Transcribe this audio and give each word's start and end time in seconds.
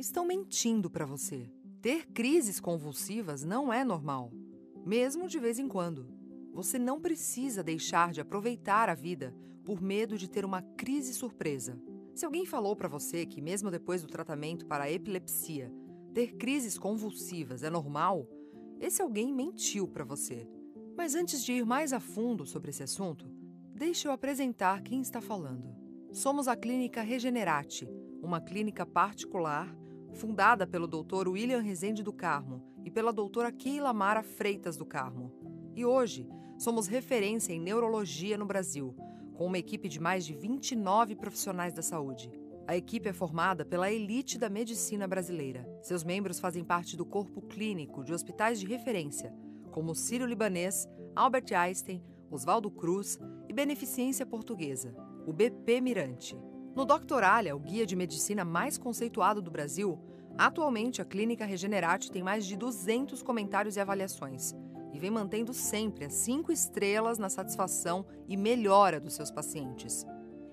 estão 0.00 0.26
mentindo 0.26 0.90
para 0.90 1.04
você. 1.04 1.50
Ter 1.82 2.06
crises 2.06 2.58
convulsivas 2.58 3.44
não 3.44 3.72
é 3.72 3.84
normal, 3.84 4.32
mesmo 4.84 5.28
de 5.28 5.38
vez 5.38 5.58
em 5.58 5.68
quando. 5.68 6.08
Você 6.52 6.78
não 6.78 7.00
precisa 7.00 7.62
deixar 7.62 8.10
de 8.10 8.20
aproveitar 8.20 8.88
a 8.88 8.94
vida 8.94 9.34
por 9.64 9.80
medo 9.80 10.16
de 10.16 10.28
ter 10.28 10.44
uma 10.44 10.62
crise 10.62 11.12
surpresa. 11.12 11.78
Se 12.14 12.24
alguém 12.24 12.44
falou 12.46 12.74
para 12.74 12.88
você 12.88 13.24
que, 13.24 13.40
mesmo 13.40 13.70
depois 13.70 14.02
do 14.02 14.08
tratamento 14.08 14.66
para 14.66 14.84
a 14.84 14.90
epilepsia, 14.90 15.72
ter 16.12 16.34
crises 16.34 16.78
convulsivas 16.78 17.62
é 17.62 17.70
normal, 17.70 18.26
esse 18.80 19.00
alguém 19.00 19.32
mentiu 19.32 19.86
para 19.86 20.04
você. 20.04 20.48
Mas 20.96 21.14
antes 21.14 21.44
de 21.44 21.52
ir 21.52 21.66
mais 21.66 21.92
a 21.92 22.00
fundo 22.00 22.44
sobre 22.44 22.70
esse 22.70 22.82
assunto, 22.82 23.30
deixe 23.74 24.08
eu 24.08 24.12
apresentar 24.12 24.82
quem 24.82 25.00
está 25.00 25.20
falando. 25.20 25.74
Somos 26.10 26.48
a 26.48 26.56
Clínica 26.56 27.02
Regenerate, 27.02 27.88
uma 28.22 28.40
clínica 28.40 28.84
particular 28.84 29.74
fundada 30.12 30.66
pelo 30.66 30.86
Dr. 30.86 31.28
William 31.28 31.60
Rezende 31.60 32.02
do 32.02 32.12
Carmo 32.12 32.62
e 32.84 32.90
pela 32.90 33.12
doutora 33.12 33.52
Keila 33.52 33.92
Mara 33.92 34.22
Freitas 34.22 34.76
do 34.76 34.84
Carmo. 34.84 35.32
E 35.74 35.84
hoje 35.84 36.28
somos 36.58 36.86
referência 36.86 37.52
em 37.52 37.60
neurologia 37.60 38.36
no 38.36 38.44
Brasil, 38.44 38.94
com 39.34 39.46
uma 39.46 39.58
equipe 39.58 39.88
de 39.88 40.00
mais 40.00 40.26
de 40.26 40.34
29 40.34 41.16
profissionais 41.16 41.72
da 41.72 41.82
saúde. 41.82 42.30
A 42.66 42.76
equipe 42.76 43.08
é 43.08 43.12
formada 43.12 43.64
pela 43.64 43.90
elite 43.90 44.38
da 44.38 44.48
medicina 44.48 45.08
brasileira. 45.08 45.66
Seus 45.82 46.04
membros 46.04 46.38
fazem 46.38 46.62
parte 46.62 46.96
do 46.96 47.04
corpo 47.04 47.42
clínico 47.42 48.04
de 48.04 48.12
hospitais 48.12 48.60
de 48.60 48.66
referência, 48.66 49.34
como 49.70 49.92
o 49.92 49.94
Sírio-Libanês, 49.94 50.88
Albert 51.16 51.52
Einstein, 51.52 52.02
Oswaldo 52.30 52.70
Cruz 52.70 53.18
e 53.48 53.52
Beneficência 53.52 54.24
Portuguesa, 54.24 54.94
o 55.26 55.32
BP 55.32 55.80
Mirante. 55.80 56.38
No 56.74 56.84
Doctoralia, 56.84 57.54
o 57.54 57.58
guia 57.58 57.84
de 57.84 57.96
medicina 57.96 58.44
mais 58.44 58.78
conceituado 58.78 59.42
do 59.42 59.50
Brasil, 59.50 59.98
atualmente 60.38 61.02
a 61.02 61.04
Clínica 61.04 61.44
Regenerate 61.44 62.12
tem 62.12 62.22
mais 62.22 62.46
de 62.46 62.56
200 62.56 63.22
comentários 63.22 63.74
e 63.76 63.80
avaliações 63.80 64.54
e 64.92 64.98
vem 64.98 65.10
mantendo 65.10 65.52
sempre 65.52 66.04
as 66.04 66.14
cinco 66.14 66.52
estrelas 66.52 67.18
na 67.18 67.28
satisfação 67.28 68.06
e 68.28 68.36
melhora 68.36 69.00
dos 69.00 69.14
seus 69.14 69.30
pacientes. 69.30 70.06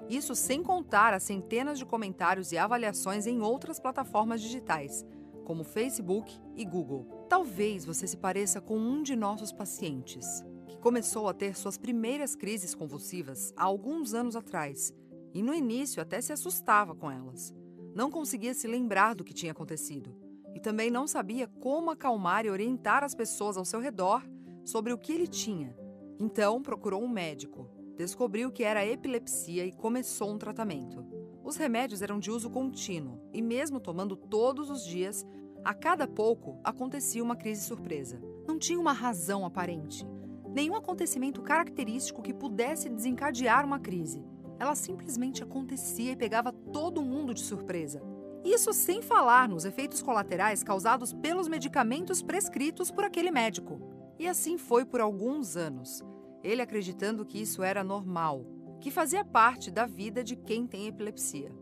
Isso 0.10 0.36
sem 0.36 0.64
contar 0.64 1.14
as 1.14 1.24
centenas 1.24 1.78
de 1.78 1.86
comentários 1.86 2.52
e 2.52 2.58
avaliações 2.58 3.28
em 3.28 3.42
outras 3.42 3.80
plataformas 3.80 4.42
digitais, 4.42 5.06
como 5.46 5.64
Facebook 5.64 6.34
e 6.56 6.66
Google. 6.66 7.26
Talvez 7.30 7.86
você 7.86 8.08
se 8.08 8.18
pareça 8.18 8.60
com 8.60 8.78
um 8.78 9.04
de 9.04 9.16
nossos 9.16 9.52
pacientes, 9.52 10.44
que 10.68 10.78
começou 10.78 11.28
a 11.28 11.34
ter 11.34 11.56
suas 11.56 11.78
primeiras 11.78 12.36
crises 12.36 12.74
convulsivas 12.74 13.54
há 13.56 13.64
alguns 13.64 14.14
anos 14.14 14.36
atrás 14.36 14.94
e 15.34 15.42
no 15.42 15.54
início 15.54 16.02
até 16.02 16.22
se 16.22 16.34
assustava 16.34 16.96
com 16.96 17.10
elas. 17.12 17.54
Não 17.96 18.12
conseguia 18.12 18.54
se 18.54 18.68
lembrar 18.68 19.16
do 19.16 19.24
que 19.24 19.34
tinha 19.34 19.52
acontecido 19.52 20.16
e 20.54 20.60
também 20.60 20.90
não 20.90 21.08
sabia 21.08 21.48
como 21.48 21.92
acalmar 21.92 22.46
e 22.46 22.50
orientar 22.50 23.04
as 23.04 23.14
pessoas 23.14 23.58
ao 23.58 23.66
seu 23.66 23.80
redor 23.80 24.24
sobre 24.64 24.94
o 24.94 24.98
que 24.98 25.12
ele 25.12 25.28
tinha. 25.28 25.76
Então 26.20 26.62
procurou 26.62 27.04
um 27.04 27.10
médico 27.10 27.70
descobriu 27.98 28.52
que 28.52 28.64
era 28.64 28.86
epilepsia 28.86 29.66
e 29.66 29.72
começou 29.72 30.32
um 30.32 30.38
tratamento. 30.38 31.04
Os 31.44 31.56
remédios 31.56 32.02
eram 32.02 32.20
de 32.20 32.30
uso 32.30 32.50
contínuo 32.50 33.20
e, 33.34 33.42
mesmo 33.42 33.80
tomando 33.80 34.16
todos 34.16 34.70
os 34.70 34.86
dias, 34.86 35.26
a 35.64 35.74
cada 35.74 36.08
pouco 36.08 36.60
acontecia 36.64 37.24
uma 37.24 37.36
crise 37.36 37.66
surpresa. 37.66 38.22
Não 38.48 38.60
tinha 38.60 38.80
uma 38.80 38.94
razão 38.94 39.46
aparente, 39.46 40.06
nenhum 40.54 40.76
acontecimento 40.76 41.42
característico 41.42 42.22
que 42.22 42.34
pudesse 42.34 42.88
desencadear 42.88 43.66
uma 43.66 43.80
crise. 43.80 44.24
Ela 44.60 44.76
simplesmente 44.76 45.44
acontecia 45.44 46.12
e 46.12 46.18
pegava 46.18 46.52
todo 46.52 47.04
mundo 47.04 47.34
de 47.34 47.42
surpresa. 47.42 48.02
Isso 48.44 48.72
sem 48.74 49.02
falar 49.02 49.50
nos 49.50 49.66
efeitos 49.66 50.02
colaterais 50.02 50.64
causados 50.64 51.14
pelos 51.14 51.48
medicamentos 51.48 52.22
prescritos 52.22 52.90
por 52.90 53.04
aquele 53.04 53.32
médico. 53.32 53.80
E 54.18 54.28
assim 54.28 54.58
foi 54.58 54.86
por 54.86 55.02
alguns 55.02 55.56
anos 55.56 56.04
ele 56.44 56.62
acreditando 56.62 57.26
que 57.26 57.42
isso 57.42 57.62
era 57.64 57.84
normal, 57.84 58.46
que 58.80 58.92
fazia 58.92 59.26
parte 59.26 59.72
da 59.72 59.86
vida 59.86 60.24
de 60.24 60.36
quem 60.36 60.66
tem 60.66 60.88
epilepsia. 60.88 61.54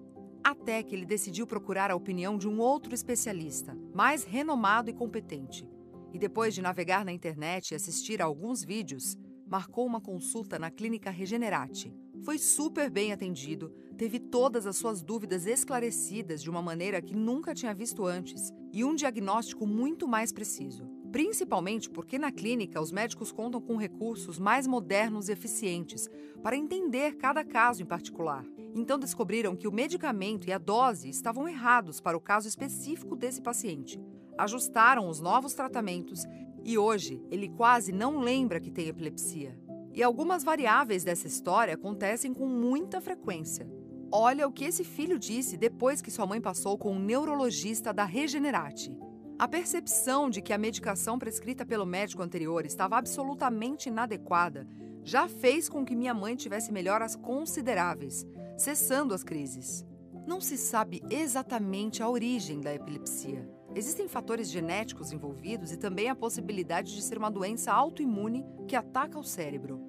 Até 0.43 0.83
que 0.83 0.93
ele 0.93 1.05
decidiu 1.05 1.47
procurar 1.47 1.89
a 1.89 1.95
opinião 1.95 2.37
de 2.37 2.47
um 2.47 2.59
outro 2.59 2.93
especialista, 2.93 3.75
mais 3.93 4.23
renomado 4.23 4.89
e 4.89 4.93
competente. 4.93 5.67
E 6.13 6.19
depois 6.19 6.53
de 6.53 6.61
navegar 6.61 7.03
na 7.03 7.11
internet 7.11 7.71
e 7.71 7.75
assistir 7.75 8.21
a 8.21 8.25
alguns 8.25 8.63
vídeos, 8.63 9.17
marcou 9.47 9.85
uma 9.85 9.99
consulta 9.99 10.59
na 10.59 10.69
Clínica 10.69 11.09
Regenerate. 11.09 11.91
Foi 12.23 12.37
super 12.37 12.89
bem 12.89 13.11
atendido, 13.11 13.73
teve 13.97 14.19
todas 14.19 14.65
as 14.65 14.77
suas 14.77 15.01
dúvidas 15.01 15.45
esclarecidas 15.45 16.41
de 16.41 16.49
uma 16.49 16.61
maneira 16.61 17.01
que 17.01 17.15
nunca 17.15 17.53
tinha 17.53 17.73
visto 17.73 18.05
antes 18.05 18.51
e 18.71 18.83
um 18.83 18.95
diagnóstico 18.95 19.65
muito 19.65 20.07
mais 20.07 20.31
preciso 20.31 20.95
principalmente 21.15 21.89
porque 21.89 22.19
na 22.19 22.29
clínica 22.29 22.81
os 22.81 22.91
médicos 22.91 23.31
contam 23.31 23.61
com 23.61 23.77
recursos 23.77 24.37
mais 24.37 24.67
modernos 24.67 25.29
e 25.29 25.31
eficientes 25.31 26.09
para 26.43 26.57
entender 26.57 27.15
cada 27.15 27.41
caso 27.41 27.81
em 27.81 27.85
particular. 27.85 28.45
Então 28.75 28.99
descobriram 28.99 29.55
que 29.55 29.65
o 29.65 29.71
medicamento 29.71 30.45
e 30.45 30.51
a 30.51 30.57
dose 30.57 31.07
estavam 31.07 31.47
errados 31.47 32.01
para 32.01 32.17
o 32.17 32.19
caso 32.19 32.49
específico 32.49 33.15
desse 33.15 33.41
paciente. 33.41 33.97
Ajustaram 34.37 35.07
os 35.07 35.21
novos 35.21 35.53
tratamentos 35.53 36.25
e 36.65 36.77
hoje 36.77 37.23
ele 37.31 37.47
quase 37.47 37.93
não 37.93 38.19
lembra 38.19 38.59
que 38.59 38.69
tem 38.69 38.89
epilepsia. 38.89 39.57
E 39.95 40.03
algumas 40.03 40.43
variáveis 40.43 41.05
dessa 41.05 41.25
história 41.25 41.73
acontecem 41.73 42.33
com 42.33 42.45
muita 42.45 42.99
frequência. 42.99 43.65
Olha 44.11 44.45
o 44.45 44.51
que 44.51 44.65
esse 44.65 44.83
filho 44.83 45.17
disse 45.17 45.55
depois 45.55 46.01
que 46.01 46.11
sua 46.11 46.25
mãe 46.25 46.41
passou 46.41 46.77
com 46.77 46.91
um 46.91 46.99
neurologista 46.99 47.93
da 47.93 48.03
Regenerate. 48.03 48.93
A 49.39 49.47
percepção 49.47 50.29
de 50.29 50.41
que 50.41 50.51
a 50.51 50.57
medicação 50.57 51.17
prescrita 51.17 51.65
pelo 51.65 51.85
médico 51.85 52.21
anterior 52.21 52.65
estava 52.65 52.97
absolutamente 52.97 53.87
inadequada 53.87 54.67
já 55.01 55.29
fez 55.29 55.69
com 55.69 55.85
que 55.85 55.95
minha 55.95 56.13
mãe 56.13 56.35
tivesse 56.35 56.73
melhoras 56.73 57.15
consideráveis, 57.15 58.25
cessando 58.57 59.13
as 59.13 59.23
crises. 59.23 59.85
Não 60.27 60.41
se 60.41 60.57
sabe 60.57 61.01
exatamente 61.09 62.03
a 62.03 62.09
origem 62.09 62.59
da 62.59 62.73
epilepsia. 62.73 63.54
Existem 63.75 64.07
fatores 64.07 64.49
genéticos 64.49 65.11
envolvidos 65.11 65.73
e 65.73 65.75
também 65.75 66.09
a 66.09 66.15
possibilidade 66.15 66.95
de 66.95 67.01
ser 67.01 67.17
uma 67.17 67.29
doença 67.29 67.73
autoimune 67.73 68.45
que 68.69 68.75
ataca 68.75 69.19
o 69.19 69.23
cérebro. 69.23 69.81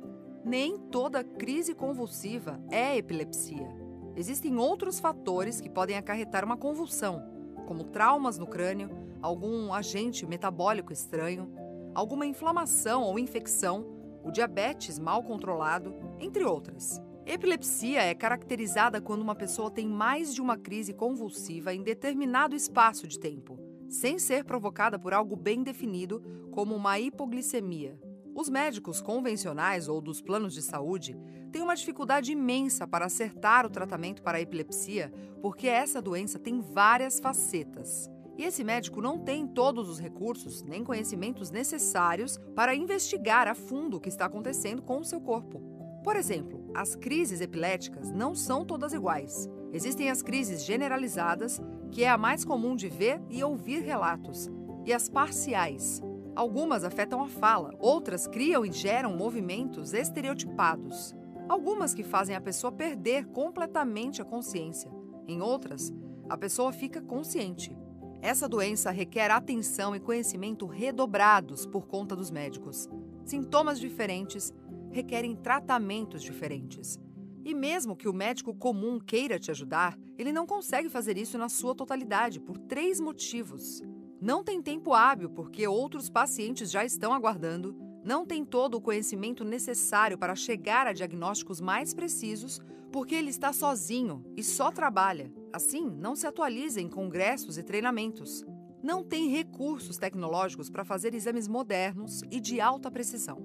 Nem 0.44 0.76
toda 0.76 1.22
crise 1.22 1.72
convulsiva 1.72 2.60
é 2.68 2.96
epilepsia. 2.96 3.68
Existem 4.16 4.58
outros 4.58 4.98
fatores 4.98 5.60
que 5.60 5.70
podem 5.70 5.96
acarretar 5.96 6.44
uma 6.44 6.56
convulsão, 6.56 7.22
como 7.64 7.84
traumas 7.84 8.38
no 8.38 8.46
crânio, 8.48 8.90
algum 9.22 9.72
agente 9.72 10.26
metabólico 10.26 10.92
estranho, 10.92 11.48
alguma 11.94 12.26
inflamação 12.26 13.04
ou 13.04 13.20
infecção, 13.20 13.86
o 14.24 14.32
diabetes 14.32 14.98
mal 14.98 15.22
controlado, 15.22 15.94
entre 16.18 16.42
outras. 16.42 17.00
Epilepsia 17.24 18.02
é 18.02 18.14
caracterizada 18.16 19.00
quando 19.00 19.22
uma 19.22 19.34
pessoa 19.36 19.70
tem 19.70 19.86
mais 19.86 20.34
de 20.34 20.40
uma 20.40 20.56
crise 20.56 20.92
convulsiva 20.92 21.72
em 21.72 21.84
determinado 21.84 22.56
espaço 22.56 23.06
de 23.06 23.18
tempo, 23.18 23.65
sem 23.88 24.18
ser 24.18 24.44
provocada 24.44 24.98
por 24.98 25.12
algo 25.14 25.36
bem 25.36 25.62
definido, 25.62 26.22
como 26.50 26.74
uma 26.74 26.98
hipoglicemia. 26.98 27.98
Os 28.34 28.50
médicos 28.50 29.00
convencionais 29.00 29.88
ou 29.88 30.00
dos 30.00 30.20
planos 30.20 30.52
de 30.52 30.60
saúde 30.60 31.16
têm 31.50 31.62
uma 31.62 31.74
dificuldade 31.74 32.32
imensa 32.32 32.86
para 32.86 33.06
acertar 33.06 33.64
o 33.64 33.70
tratamento 33.70 34.22
para 34.22 34.36
a 34.36 34.40
epilepsia, 34.40 35.10
porque 35.40 35.68
essa 35.68 36.02
doença 36.02 36.38
tem 36.38 36.60
várias 36.60 37.18
facetas. 37.18 38.10
E 38.36 38.44
esse 38.44 38.62
médico 38.62 39.00
não 39.00 39.18
tem 39.18 39.46
todos 39.46 39.88
os 39.88 39.98
recursos 39.98 40.62
nem 40.62 40.84
conhecimentos 40.84 41.50
necessários 41.50 42.38
para 42.54 42.74
investigar 42.74 43.48
a 43.48 43.54
fundo 43.54 43.96
o 43.96 44.00
que 44.00 44.10
está 44.10 44.26
acontecendo 44.26 44.82
com 44.82 44.98
o 44.98 45.04
seu 45.04 45.20
corpo. 45.20 45.58
Por 46.04 46.14
exemplo, 46.14 46.70
as 46.74 46.94
crises 46.94 47.40
epiléticas 47.40 48.12
não 48.12 48.34
são 48.34 48.64
todas 48.64 48.92
iguais. 48.92 49.48
Existem 49.72 50.10
as 50.10 50.20
crises 50.20 50.62
generalizadas, 50.62 51.60
que 51.90 52.04
é 52.04 52.08
a 52.08 52.18
mais 52.18 52.44
comum 52.44 52.76
de 52.76 52.88
ver 52.88 53.20
e 53.30 53.42
ouvir 53.42 53.80
relatos, 53.80 54.50
e 54.84 54.92
as 54.92 55.08
parciais. 55.08 56.02
Algumas 56.34 56.84
afetam 56.84 57.22
a 57.22 57.28
fala, 57.28 57.74
outras 57.78 58.26
criam 58.26 58.64
e 58.64 58.70
geram 58.70 59.16
movimentos 59.16 59.94
estereotipados. 59.94 61.14
Algumas 61.48 61.94
que 61.94 62.02
fazem 62.02 62.36
a 62.36 62.40
pessoa 62.40 62.70
perder 62.70 63.26
completamente 63.26 64.20
a 64.20 64.24
consciência. 64.24 64.90
Em 65.26 65.40
outras, 65.40 65.92
a 66.28 66.36
pessoa 66.36 66.72
fica 66.72 67.00
consciente. 67.00 67.76
Essa 68.20 68.48
doença 68.48 68.90
requer 68.90 69.30
atenção 69.30 69.94
e 69.94 70.00
conhecimento 70.00 70.66
redobrados 70.66 71.64
por 71.64 71.86
conta 71.86 72.16
dos 72.16 72.30
médicos. 72.30 72.88
Sintomas 73.24 73.78
diferentes 73.78 74.52
requerem 74.90 75.36
tratamentos 75.36 76.22
diferentes. 76.22 76.98
E 77.46 77.54
mesmo 77.54 77.94
que 77.94 78.08
o 78.08 78.12
médico 78.12 78.52
comum 78.52 78.98
queira 78.98 79.38
te 79.38 79.52
ajudar, 79.52 79.96
ele 80.18 80.32
não 80.32 80.48
consegue 80.48 80.90
fazer 80.90 81.16
isso 81.16 81.38
na 81.38 81.48
sua 81.48 81.76
totalidade 81.76 82.40
por 82.40 82.58
três 82.58 82.98
motivos. 82.98 83.84
Não 84.20 84.42
tem 84.42 84.60
tempo 84.60 84.92
hábil 84.92 85.30
porque 85.30 85.64
outros 85.68 86.10
pacientes 86.10 86.72
já 86.72 86.84
estão 86.84 87.14
aguardando, 87.14 87.76
não 88.04 88.26
tem 88.26 88.44
todo 88.44 88.74
o 88.74 88.80
conhecimento 88.80 89.44
necessário 89.44 90.18
para 90.18 90.34
chegar 90.34 90.88
a 90.88 90.92
diagnósticos 90.92 91.60
mais 91.60 91.94
precisos 91.94 92.60
porque 92.90 93.14
ele 93.14 93.30
está 93.30 93.52
sozinho 93.52 94.24
e 94.36 94.42
só 94.42 94.72
trabalha. 94.72 95.32
Assim, 95.52 95.88
não 95.88 96.16
se 96.16 96.26
atualiza 96.26 96.80
em 96.80 96.88
congressos 96.88 97.56
e 97.56 97.62
treinamentos. 97.62 98.44
Não 98.82 99.04
tem 99.04 99.28
recursos 99.28 99.98
tecnológicos 99.98 100.68
para 100.68 100.84
fazer 100.84 101.14
exames 101.14 101.46
modernos 101.46 102.22
e 102.28 102.40
de 102.40 102.60
alta 102.60 102.90
precisão. 102.90 103.38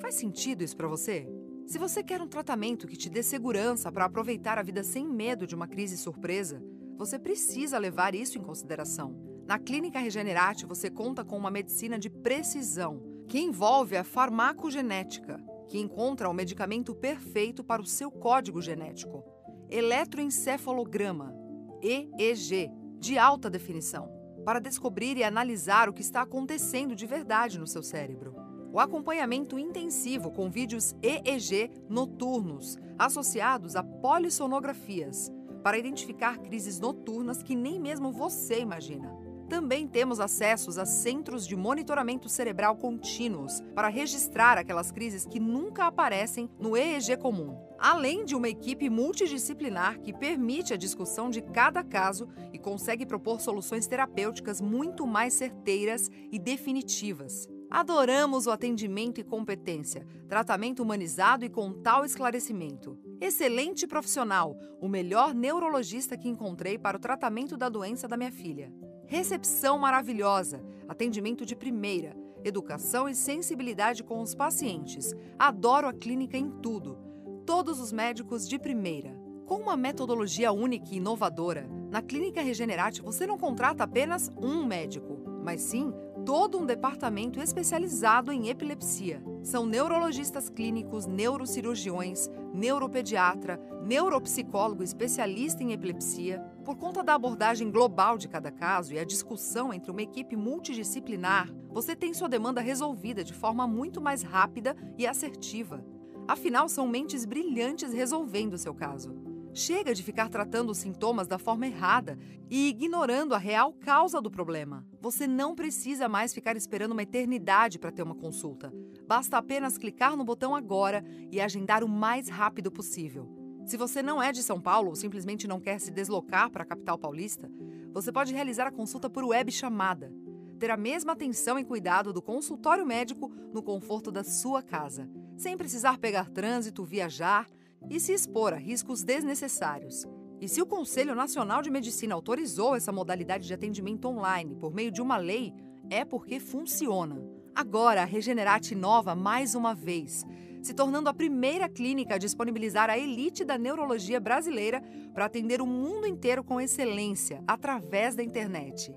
Faz 0.00 0.14
sentido 0.14 0.62
isso 0.62 0.76
para 0.76 0.86
você? 0.86 1.28
Se 1.68 1.76
você 1.76 2.02
quer 2.02 2.22
um 2.22 2.26
tratamento 2.26 2.86
que 2.86 2.96
te 2.96 3.10
dê 3.10 3.22
segurança 3.22 3.92
para 3.92 4.06
aproveitar 4.06 4.56
a 4.56 4.62
vida 4.62 4.82
sem 4.82 5.06
medo 5.06 5.46
de 5.46 5.54
uma 5.54 5.68
crise 5.68 5.98
surpresa, 5.98 6.62
você 6.96 7.18
precisa 7.18 7.76
levar 7.76 8.14
isso 8.14 8.38
em 8.38 8.42
consideração. 8.42 9.14
Na 9.46 9.58
Clínica 9.58 9.98
Regenerate, 9.98 10.64
você 10.64 10.88
conta 10.88 11.22
com 11.22 11.36
uma 11.36 11.50
medicina 11.50 11.98
de 11.98 12.08
precisão, 12.08 13.02
que 13.28 13.38
envolve 13.38 13.98
a 13.98 14.02
farmacogenética, 14.02 15.38
que 15.68 15.78
encontra 15.78 16.30
o 16.30 16.32
medicamento 16.32 16.94
perfeito 16.94 17.62
para 17.62 17.82
o 17.82 17.86
seu 17.86 18.10
código 18.10 18.62
genético. 18.62 19.22
Eletroencefalograma, 19.68 21.34
EEG, 21.82 22.70
de 22.98 23.18
alta 23.18 23.50
definição, 23.50 24.10
para 24.42 24.58
descobrir 24.58 25.18
e 25.18 25.22
analisar 25.22 25.86
o 25.86 25.92
que 25.92 26.00
está 26.00 26.22
acontecendo 26.22 26.96
de 26.96 27.04
verdade 27.04 27.58
no 27.58 27.66
seu 27.66 27.82
cérebro 27.82 28.47
o 28.72 28.78
acompanhamento 28.78 29.58
intensivo 29.58 30.30
com 30.30 30.50
vídeos 30.50 30.94
EEG 31.02 31.70
noturnos, 31.88 32.76
associados 32.98 33.76
a 33.76 33.82
polissonografias, 33.82 35.32
para 35.62 35.78
identificar 35.78 36.38
crises 36.38 36.78
noturnas 36.78 37.42
que 37.42 37.54
nem 37.54 37.80
mesmo 37.80 38.12
você 38.12 38.60
imagina. 38.60 39.28
Também 39.48 39.88
temos 39.88 40.20
acessos 40.20 40.76
a 40.76 40.84
centros 40.84 41.46
de 41.46 41.56
monitoramento 41.56 42.28
cerebral 42.28 42.76
contínuos 42.76 43.62
para 43.74 43.88
registrar 43.88 44.58
aquelas 44.58 44.92
crises 44.92 45.24
que 45.24 45.40
nunca 45.40 45.86
aparecem 45.86 46.50
no 46.60 46.76
EEG 46.76 47.16
comum, 47.16 47.56
além 47.78 48.26
de 48.26 48.36
uma 48.36 48.48
equipe 48.48 48.90
multidisciplinar 48.90 50.00
que 50.00 50.12
permite 50.12 50.74
a 50.74 50.76
discussão 50.76 51.30
de 51.30 51.40
cada 51.40 51.82
caso 51.82 52.28
e 52.52 52.58
consegue 52.58 53.06
propor 53.06 53.40
soluções 53.40 53.86
terapêuticas 53.86 54.60
muito 54.60 55.06
mais 55.06 55.32
certeiras 55.32 56.10
e 56.30 56.38
definitivas. 56.38 57.48
Adoramos 57.70 58.46
o 58.46 58.50
atendimento 58.50 59.20
e 59.20 59.24
competência, 59.24 60.06
tratamento 60.26 60.82
humanizado 60.82 61.44
e 61.44 61.50
com 61.50 61.70
tal 61.70 62.02
esclarecimento. 62.02 62.98
Excelente 63.20 63.86
profissional, 63.86 64.56
o 64.80 64.88
melhor 64.88 65.34
neurologista 65.34 66.16
que 66.16 66.30
encontrei 66.30 66.78
para 66.78 66.96
o 66.96 67.00
tratamento 67.00 67.58
da 67.58 67.68
doença 67.68 68.08
da 68.08 68.16
minha 68.16 68.32
filha. 68.32 68.72
Recepção 69.06 69.78
maravilhosa, 69.78 70.64
atendimento 70.88 71.44
de 71.44 71.54
primeira, 71.54 72.16
educação 72.42 73.06
e 73.06 73.14
sensibilidade 73.14 74.02
com 74.02 74.22
os 74.22 74.34
pacientes. 74.34 75.14
Adoro 75.38 75.88
a 75.88 75.92
clínica 75.92 76.38
em 76.38 76.50
tudo. 76.50 76.98
Todos 77.44 77.80
os 77.80 77.92
médicos 77.92 78.48
de 78.48 78.58
primeira. 78.58 79.14
Com 79.44 79.56
uma 79.56 79.76
metodologia 79.76 80.52
única 80.52 80.88
e 80.92 80.96
inovadora, 80.96 81.68
na 81.90 82.02
Clínica 82.02 82.42
Regenerate 82.42 83.02
você 83.02 83.26
não 83.26 83.38
contrata 83.38 83.84
apenas 83.84 84.30
um 84.36 84.64
médico, 84.64 85.18
mas 85.42 85.62
sim 85.62 85.92
todo 86.24 86.58
um 86.58 86.66
departamento 86.66 87.40
especializado 87.40 88.32
em 88.32 88.48
epilepsia. 88.48 89.22
São 89.42 89.66
neurologistas 89.66 90.48
clínicos, 90.48 91.06
neurocirurgiões, 91.06 92.28
neuropediatra, 92.52 93.60
neuropsicólogo 93.82 94.82
especialista 94.82 95.62
em 95.62 95.72
epilepsia. 95.72 96.40
Por 96.64 96.76
conta 96.76 97.02
da 97.02 97.14
abordagem 97.14 97.70
global 97.70 98.18
de 98.18 98.28
cada 98.28 98.50
caso 98.50 98.92
e 98.92 98.98
a 98.98 99.04
discussão 99.04 99.72
entre 99.72 99.90
uma 99.90 100.02
equipe 100.02 100.36
multidisciplinar, 100.36 101.50
você 101.70 101.96
tem 101.96 102.12
sua 102.12 102.28
demanda 102.28 102.60
resolvida 102.60 103.24
de 103.24 103.32
forma 103.32 103.66
muito 103.66 104.00
mais 104.00 104.22
rápida 104.22 104.76
e 104.96 105.06
assertiva. 105.06 105.84
Afinal, 106.26 106.68
são 106.68 106.86
mentes 106.86 107.24
brilhantes 107.24 107.92
resolvendo 107.92 108.58
seu 108.58 108.74
caso. 108.74 109.27
Chega 109.54 109.94
de 109.94 110.02
ficar 110.02 110.28
tratando 110.28 110.70
os 110.70 110.78
sintomas 110.78 111.26
da 111.26 111.38
forma 111.38 111.66
errada 111.66 112.18
e 112.50 112.68
ignorando 112.68 113.34
a 113.34 113.38
real 113.38 113.72
causa 113.72 114.20
do 114.20 114.30
problema. 114.30 114.86
Você 115.00 115.26
não 115.26 115.54
precisa 115.54 116.08
mais 116.08 116.32
ficar 116.32 116.56
esperando 116.56 116.92
uma 116.92 117.02
eternidade 117.02 117.78
para 117.78 117.90
ter 117.90 118.02
uma 118.02 118.14
consulta. 118.14 118.72
Basta 119.06 119.38
apenas 119.38 119.78
clicar 119.78 120.16
no 120.16 120.24
botão 120.24 120.54
agora 120.54 121.04
e 121.30 121.40
agendar 121.40 121.82
o 121.82 121.88
mais 121.88 122.28
rápido 122.28 122.70
possível. 122.70 123.28
Se 123.66 123.76
você 123.76 124.02
não 124.02 124.22
é 124.22 124.32
de 124.32 124.42
São 124.42 124.60
Paulo 124.60 124.90
ou 124.90 124.96
simplesmente 124.96 125.46
não 125.46 125.60
quer 125.60 125.78
se 125.78 125.90
deslocar 125.90 126.50
para 126.50 126.62
a 126.62 126.66
capital 126.66 126.98
paulista, 126.98 127.50
você 127.92 128.12
pode 128.12 128.32
realizar 128.32 128.66
a 128.66 128.72
consulta 128.72 129.10
por 129.10 129.24
web 129.24 129.50
chamada. 129.50 130.12
Ter 130.58 130.70
a 130.70 130.76
mesma 130.76 131.12
atenção 131.12 131.58
e 131.58 131.64
cuidado 131.64 132.12
do 132.12 132.22
consultório 132.22 132.86
médico 132.86 133.30
no 133.52 133.62
conforto 133.62 134.10
da 134.10 134.24
sua 134.24 134.62
casa, 134.62 135.08
sem 135.36 135.56
precisar 135.56 135.98
pegar 135.98 136.30
trânsito, 136.30 136.84
viajar 136.84 137.46
e 137.90 137.98
se 137.98 138.12
expor 138.12 138.52
a 138.52 138.56
riscos 138.56 139.02
desnecessários. 139.02 140.06
E 140.40 140.48
se 140.48 140.62
o 140.62 140.66
Conselho 140.66 141.14
Nacional 141.14 141.62
de 141.62 141.70
Medicina 141.70 142.14
autorizou 142.14 142.76
essa 142.76 142.92
modalidade 142.92 143.46
de 143.46 143.54
atendimento 143.54 144.06
online 144.06 144.54
por 144.54 144.72
meio 144.72 144.90
de 144.90 145.02
uma 145.02 145.16
lei, 145.16 145.52
é 145.90 146.04
porque 146.04 146.38
funciona. 146.38 147.20
Agora, 147.54 148.02
a 148.02 148.04
Regenerate 148.04 148.74
inova 148.74 149.16
mais 149.16 149.54
uma 149.56 149.74
vez, 149.74 150.24
se 150.62 150.74
tornando 150.74 151.08
a 151.08 151.14
primeira 151.14 151.68
clínica 151.68 152.14
a 152.14 152.18
disponibilizar 152.18 152.88
a 152.88 152.98
elite 152.98 153.44
da 153.44 153.58
neurologia 153.58 154.20
brasileira 154.20 154.80
para 155.12 155.24
atender 155.24 155.60
o 155.60 155.66
mundo 155.66 156.06
inteiro 156.06 156.44
com 156.44 156.60
excelência 156.60 157.42
através 157.46 158.14
da 158.14 158.22
internet. 158.22 158.94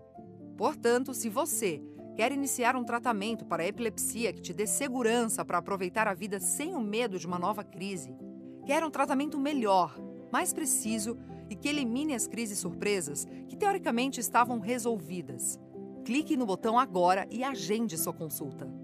Portanto, 0.57 1.13
se 1.13 1.27
você 1.27 1.81
quer 2.15 2.31
iniciar 2.31 2.75
um 2.75 2.83
tratamento 2.83 3.45
para 3.45 3.63
a 3.63 3.67
epilepsia 3.67 4.31
que 4.31 4.41
te 4.41 4.53
dê 4.53 4.67
segurança 4.67 5.43
para 5.43 5.57
aproveitar 5.57 6.07
a 6.07 6.13
vida 6.13 6.39
sem 6.39 6.75
o 6.75 6.81
medo 6.81 7.17
de 7.17 7.25
uma 7.25 7.39
nova 7.39 7.63
crise, 7.63 8.13
quer 8.71 8.85
um 8.85 8.89
tratamento 8.89 9.37
melhor, 9.37 9.99
mais 10.31 10.53
preciso 10.53 11.17
e 11.49 11.57
que 11.57 11.67
elimine 11.67 12.15
as 12.15 12.25
crises 12.25 12.57
surpresas 12.57 13.27
que 13.49 13.57
teoricamente 13.57 14.21
estavam 14.21 14.61
resolvidas. 14.61 15.59
Clique 16.05 16.37
no 16.37 16.45
botão 16.45 16.79
agora 16.79 17.27
e 17.29 17.43
agende 17.43 17.97
sua 17.97 18.13
consulta. 18.13 18.80